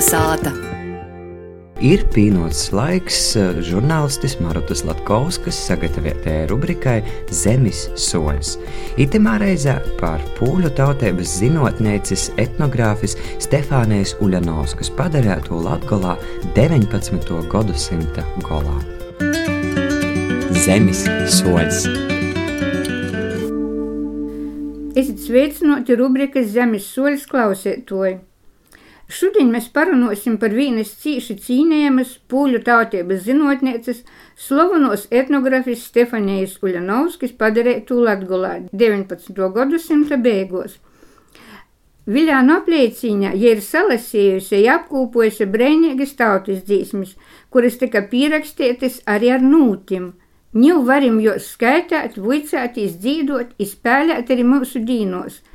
Kalnasāta. 0.00 0.50
Ir 1.84 2.06
pienācis 2.08 2.70
laiks 2.72 3.18
eh, 3.36 3.58
žurnālistis 3.60 4.38
Marutas 4.40 4.80
Latkovskas 4.88 5.58
sagatavotajai 5.66 6.46
rubrikai 6.48 6.94
Zemes 7.28 7.82
soļs. 8.00 8.54
Itemā 8.96 9.34
reizē 9.42 9.74
par 10.00 10.24
pūļu 10.38 10.70
tautības 10.78 11.34
zinātnēcis 11.42 12.30
etnogrāfis 12.40 13.18
Stefānijas 13.44 14.14
Uļanovskas 14.24 14.88
padarēto 14.96 15.60
Latgolā 15.66 16.16
19. 16.56 17.36
gadsimta 17.52 18.24
golā. 18.48 18.78
Zemes 20.64 21.04
soļs. 21.36 21.84
Esiet 24.96 25.20
sveicināti 25.28 26.00
rubrikas 26.00 26.48
Zemes 26.56 26.88
soļs 26.88 27.28
klausētoji. 27.28 28.16
Šodien 29.10 29.48
mēs 29.50 29.64
parunāsim 29.74 30.36
par 30.38 30.52
vienas 30.54 30.92
cīši 31.02 31.34
cīnējamas 31.42 32.12
pūļu 32.30 32.60
tautības 32.66 33.24
zinotnieces, 33.24 34.04
slovenos 34.38 35.08
etnografijas 35.10 35.82
Stefanijas 35.88 36.54
Uļanovskis 36.62 37.34
padarētu 37.40 37.98
Latgulā 38.06 38.52
19. 38.70 39.48
gadsimta 39.56 40.20
beigos. 40.28 40.78
Viljānu 42.06 42.54
apliecīņā, 42.60 43.34
ja 43.34 43.56
ir 43.56 43.64
salasījusi, 43.66 44.62
ja 44.62 44.78
apkūpojusi 44.78 45.50
brēnīgas 45.50 46.14
tautas 46.20 46.62
dzīsmes, 46.70 47.16
kuras 47.50 47.82
tika 47.82 48.06
pierakstītas 48.14 49.02
arī 49.10 49.34
ar 49.34 49.42
nūtim. 49.42 50.12
Ņū 50.54 50.80
varim 50.86 51.18
jūs 51.22 51.50
skaitāt, 51.56 52.14
vicētīs, 52.18 52.98
dzīdot, 53.02 53.56
izspēlēt 53.58 54.30
arī 54.30 54.46
mūsu 54.54 54.86
dīnos– 54.86 55.42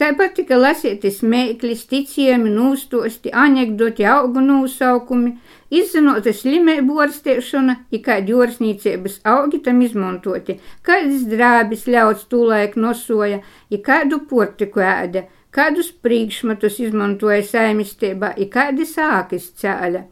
Tāpat 0.00 0.38
tika 0.38 0.56
lasīti 0.56 1.10
smēkļi, 1.12 1.74
ticējumi, 1.90 2.48
nūstosti, 2.54 3.28
anekdoti, 3.36 4.06
augu 4.08 4.40
nosaukumi, 4.40 5.34
izzinota 5.76 6.32
slimību 6.32 6.94
ārstēšana, 7.04 7.74
ja 7.92 8.00
kādi 8.06 8.32
jūrsnīcības 8.32 9.18
augi 9.28 9.60
tam 9.66 9.82
izmantoti, 9.84 10.56
kādas 10.88 11.26
drābis 11.28 11.84
ļauts 11.92 12.24
tūlaik 12.32 12.78
nosoja, 12.80 13.42
ja 13.68 13.80
kādu 13.90 14.22
portiku 14.30 14.80
ēda, 14.80 15.26
kādus 15.52 15.92
priekšmetus 15.92 16.80
izmantoja 16.86 17.44
saimistībā, 17.50 18.32
ja 18.40 18.48
kādi 18.56 18.88
sākas 18.88 19.52
cēļa. 19.60 20.02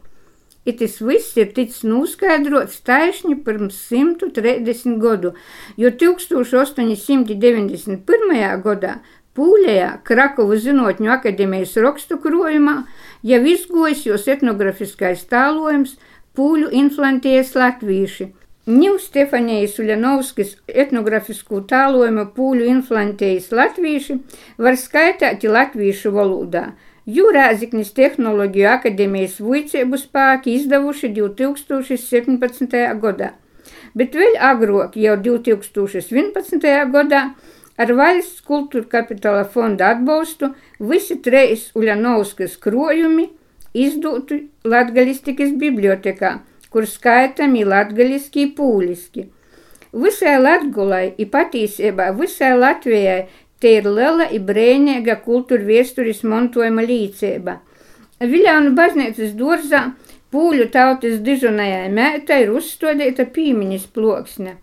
Itis 0.69 0.99
viss 1.01 1.37
ir 1.39 1.47
ticis 1.55 1.83
noskaidrots 1.87 2.81
taisni 2.85 3.35
pirms 3.45 3.77
130 3.89 4.99
gadu, 5.01 5.29
jo 5.81 5.89
1891. 5.89 8.61
gadā 8.65 8.93
Pūļajā 9.39 9.89
Krakovu 10.03 10.57
Zinātņu 10.59 11.13
akadēmijas 11.13 11.77
rakstu 11.79 12.17
krojumā 12.19 12.73
jau 13.23 13.39
izgojas 13.47 14.01
jos 14.03 14.25
etnografiskais 14.27 15.21
tālojums 15.31 15.93
Pūļu 16.35 16.73
inflantijas 16.75 17.53
latvīši. 17.55 18.25
Ņū 18.69 18.97
Stefanijas 18.99 19.77
Uļanovskis 19.79 20.51
etnografisku 20.83 21.61
tālojumu 21.69 22.25
Pūļu 22.35 22.67
inflantijas 22.73 23.47
latvīši 23.55 24.17
var 24.65 24.75
skaitāt 24.81 25.45
latvīšu 25.47 26.11
valodā. 26.17 26.65
Jūrāziknis 27.07 27.93
Tehnoloģiju 27.95 28.67
akadēmijas 28.73 29.39
vuicēbu 29.39 30.01
spāki 30.03 30.57
izdevuši 30.59 31.13
2017. 31.15 32.75
gadā, 33.05 33.31
bet 33.95 34.19
vēl 34.19 34.35
agrāk, 34.51 34.99
jau 34.99 35.15
2011. 35.29 36.67
gadā, 36.91 37.23
Ar 37.79 37.91
valsts 37.95 38.43
kultūra 38.43 38.89
kapitāla 38.91 39.45
fonda 39.47 39.93
atbalstu 39.93 40.51
visi 40.91 41.15
trīs 41.23 41.69
Uļanovskas 41.79 42.57
krojumi 42.59 43.29
izdotu 43.73 44.41
latgalistikas 44.67 45.53
bibliotekā, 45.61 46.39
kur 46.69 46.87
skaitami 46.87 47.63
latgaliski 47.63 48.49
pūliski. 48.57 49.29
Visai 49.89 50.35
Latgulai, 50.37 51.15
i 51.17 51.25
patīsībā 51.25 52.11
visai 52.17 52.51
Latvijai 52.57 53.23
te 53.59 53.71
ir 53.79 53.87
liela 53.89 54.27
i 54.29 54.37
brēnīga 54.39 55.15
kultūra 55.23 55.65
viesturis 55.65 56.21
montojuma 56.23 56.83
līdzība. 56.85 57.57
Viļānu 58.19 58.75
baznīcas 58.77 59.33
dorzā 59.39 59.85
pūļu 60.33 60.69
tautas 60.75 61.21
dižonajai 61.25 61.87
mētai 61.95 62.43
ir 62.43 62.53
uzstādīta 62.59 63.25
pīmiņas 63.33 63.87
ploksne. 63.95 64.57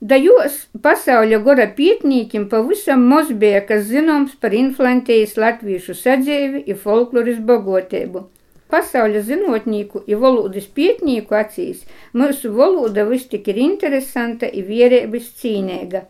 Da 0.00 0.14
jūs 0.14 0.56
pasauļa 0.82 1.40
gora 1.42 1.64
pietnīkim 1.74 2.44
pavisam 2.50 3.00
maz 3.10 3.32
bija, 3.34 3.64
kas 3.66 3.88
zināms 3.88 4.36
par 4.38 4.52
inflantējas 4.54 5.34
latviešu 5.42 5.96
sadzīvi 5.98 6.60
un 6.70 6.78
folkloras 6.82 7.40
bagotēbu. 7.48 8.22
Pasauļa 8.70 9.22
zinotnīku 9.26 10.04
un 10.06 10.20
valodas 10.22 10.68
pietnīku 10.76 11.34
acīs 11.34 11.82
mūsu 12.14 12.52
valoda 12.54 13.08
vis 13.08 13.26
tik 13.32 13.48
ir 13.50 13.58
interesanta 13.64 14.46
un 14.46 14.68
vierēbis 14.68 15.32
cīnēga. 15.40 16.04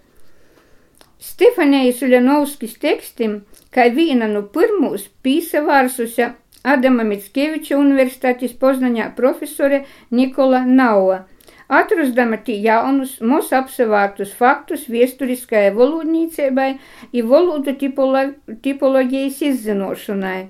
Stefanijas 1.18 2.02
Uļanovskis 2.04 2.76
tekstim, 2.82 3.40
kā 3.72 3.88
viena 3.94 4.28
no 4.28 4.44
pirmūs 4.52 5.08
pīsavārsusi 5.24 6.28
Adama 6.68 7.08
Mickeviča 7.08 7.80
universitātes 7.80 8.52
Poznaņā 8.52 9.14
profesore 9.16 9.86
Nikola 10.12 10.66
Naua– 10.68 11.24
atrastama 11.68 12.38
tī 12.44 12.58
jaunus, 12.64 13.18
mūs 13.20 13.52
apsevārtus 13.56 14.32
faktus 14.36 14.86
viesturiskajai 14.92 15.72
volūdnīcībai 15.76 16.68
un 16.76 17.28
volūdu 17.32 17.74
tipolo 17.80 18.24
tipoloģijas 18.64 19.42
izzinošanai. 19.50 20.40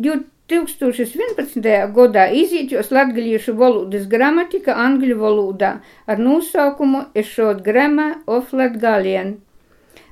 2011. 0.00 1.68
gadā 1.96 2.24
izīķos 2.42 2.88
latgaliešu 2.96 3.54
valodas 3.60 4.08
gramatika 4.14 4.74
angļu 4.86 5.18
valodā 5.20 5.74
ar 6.06 6.18
nosaukumu 6.18 7.04
Ešot 7.14 7.60
Grama 7.66 8.08
of 8.26 8.54
Latgalien. 8.56 9.36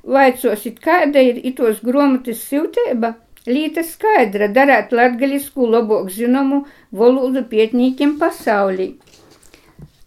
Vaicosit, 0.09 0.79
kāda 0.85 1.25
ir 1.31 1.41
itos 1.51 1.81
gromatas 1.85 2.45
siltēba? 2.51 3.17
Līta 3.49 3.83
skaidra 3.85 4.49
darēt 4.53 4.93
latgalisku 4.93 5.67
labāk 5.73 6.11
zinomu 6.13 6.67
valodu 6.93 7.43
pietnīkiem 7.49 8.19
pasaulī. 8.21 8.93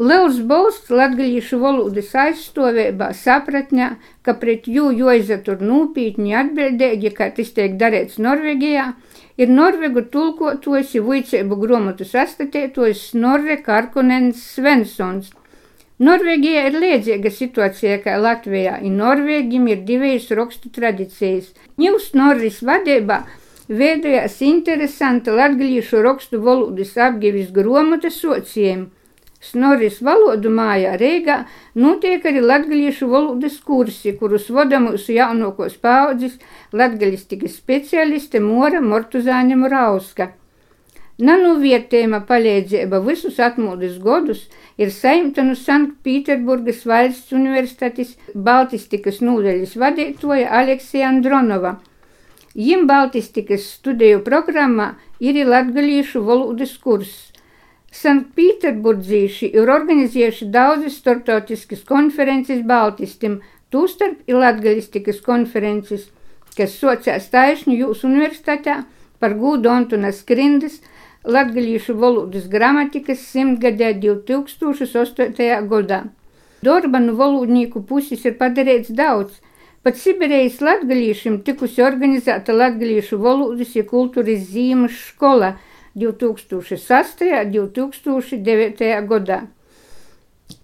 Liels 0.01 0.39
balsts 0.50 0.89
latgalīšu 0.89 1.59
valodas 1.62 2.07
aizstāvībā, 2.17 3.12
sapratņā, 3.13 3.88
ka 4.25 4.34
pret 4.41 4.66
jū 4.75 4.88
joizatur 4.97 5.59
nūpītņi 5.62 6.31
atbildēgi, 6.39 7.12
kā 7.17 7.28
tas 7.35 7.51
tiek 7.53 7.75
darēts 7.78 8.16
Norvēģijā, 8.25 8.85
ir 9.38 9.51
Norvegu 9.53 10.01
tulkotojs 10.16 10.95
vuicēbu 11.06 11.57
gromatu 11.62 12.07
sastatētojs 12.09 13.03
Snorre 13.12 13.59
Karkonens 13.67 14.39
Svensons. 14.56 15.28
Norvēģijā 16.01 16.63
ir 16.72 16.78
liedzīga 16.81 17.33
situācija 17.35 18.00
kā 18.01 18.16
Latvijā, 18.23 18.79
un 18.81 18.95
Norvēģim 19.03 19.68
ir 19.69 19.83
divas 19.91 20.25
rakstu 20.39 20.72
tradīcijas. 20.79 21.51
Ņūs 21.78 22.07
Norris 22.18 22.57
vadībā 22.66 23.19
veidojās 23.69 24.39
interesanta 24.50 25.38
latgalīšu 25.38 26.01
rakstu 26.07 26.41
valodas 26.47 26.97
apgivis 26.97 27.53
gromatu 27.53 28.09
sociejumu 28.18 28.89
Snoris 29.41 29.96
valodu 30.06 30.52
mājā 30.53 30.91
Reigā 31.02 31.38
notiek 31.84 32.25
arī 32.29 32.44
latgaliešu 32.46 33.07
valodas 33.09 33.56
kursi, 33.66 34.13
kurus 34.19 34.50
vada 34.53 34.78
mūsu 34.84 35.16
jaunākos 35.16 35.79
paudzes 35.81 36.35
latgalistikas 36.72 37.56
specialiste 37.57 38.40
Mora 38.40 38.84
Mortuzāne 38.85 39.57
Murauska. 39.57 40.30
Nanu 41.22 41.56
vietējuma 41.62 42.19
palīdzība 42.30 43.00
visus 43.06 43.40
atmodas 43.47 43.97
godus 44.01 44.46
ir 44.78 44.94
saimta 44.94 45.44
no 45.46 45.57
Sanktpīterburgas 45.57 46.85
valsts 46.91 47.34
universitātes 47.38 48.16
Baltistikas 48.34 49.19
nūdeļas 49.25 49.75
vadītoja 49.84 50.53
Aleksija 50.62 51.09
Andronova. 51.09 51.75
Jim 52.53 52.88
Baltistikas 52.88 53.68
studiju 53.75 54.21
programmā 54.25 54.95
ir 55.19 55.38
latgaliešu 55.50 56.24
valodas 56.30 56.74
kurss. 56.77 57.31
Sanktpēterburgzīši 57.91 59.49
ir 59.51 59.69
organizējuši 59.69 60.45
daudzas 60.53 60.95
starptautiskas 61.01 61.83
konferences 61.88 62.61
Baltistim, 62.67 63.41
tūstarp 63.71 64.31
ir 64.31 64.39
latgalistikas 64.39 65.19
konferences, 65.25 66.05
kas 66.55 66.77
sociās 66.79 67.27
taisni 67.33 67.75
jūsu 67.81 68.07
universitātē 68.07 68.77
par 69.19 69.35
gūdu 69.41 69.69
Antunas 69.69 70.21
Skrindas 70.23 70.79
latgalīšu 71.27 71.97
valodas 71.99 72.47
gramatikas 72.53 73.25
simtgadē 73.33 73.91
2008. 74.05 75.67
gadā. 75.73 76.01
Darba 76.63 77.01
no 77.03 77.17
valodnieku 77.19 77.83
puses 77.89 78.23
ir 78.25 78.38
padarīts 78.39 78.93
daudz. 78.95 79.41
Pat 79.83 79.97
Sibirijas 79.97 80.61
latgalīšiem 80.61 81.41
tikusi 81.43 81.83
organizēta 81.83 82.55
latgalīšu 82.55 83.19
valodas 83.19 83.75
ja 83.75 83.83
kultūras 83.83 84.47
zīmes 84.53 84.95
skola– 85.09 85.57
2006. 85.95 87.23
un 87.59 87.71
2009. 87.73 89.07
gadā. 89.07 89.41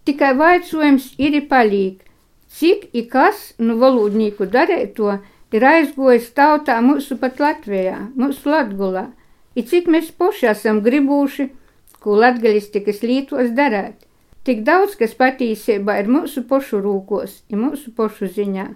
Tikai 0.05 0.33
vaicojums 0.37 1.13
ir 1.17 1.41
palīk, 1.49 2.03
cik 2.47 2.89
i 2.93 3.03
kas 3.11 3.53
nu 3.59 3.77
valodnieku 3.81 4.47
darēto 4.47 5.17
ir 5.51 5.65
aizgojis 5.67 6.31
tautā 6.35 6.79
mūsu 6.83 7.17
pat 7.19 7.39
Latvijā, 7.39 8.07
mūsu 8.15 8.51
Latgulā. 8.51 9.07
i 9.55 9.63
cik 9.63 9.87
mēs 9.87 10.11
poši 10.11 10.47
esam 10.47 10.81
gribuši, 10.85 11.49
ko 11.99 12.13
latgalistikas 12.21 13.01
lītos 13.01 13.49
darēt. 13.57 14.05
Tik 14.45 14.61
daudz, 14.63 14.93
kas 14.95 15.15
patīsībā 15.17 15.95
ir 15.99 16.11
mūsu 16.13 16.43
pošu 16.45 16.77
rūkos, 16.83 17.41
ir 17.49 17.57
mūsu 17.57 17.91
pošu 17.97 18.29
ziņā. 18.35 18.67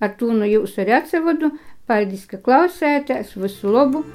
Ar 0.00 0.14
to 0.16 0.32
nu 0.32 0.48
jūs 0.48 0.78
arī 0.80 0.96
atsevadu, 0.96 1.52
paldies, 1.86 2.24
ka 2.30 2.40
klausētās, 2.40 3.36
visu 3.36 3.68
labu 3.68 4.06